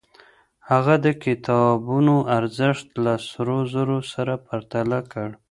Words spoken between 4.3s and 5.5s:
پرتله کړ.